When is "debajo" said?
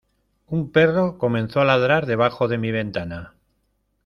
2.07-2.47